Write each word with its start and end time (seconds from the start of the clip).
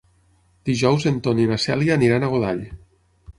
Dijous 0.69 1.05
en 1.11 1.19
Ton 1.27 1.41
i 1.43 1.45
na 1.51 1.59
Cèlia 1.67 1.99
aniran 2.01 2.27
a 2.27 2.31
Godall. 2.33 2.65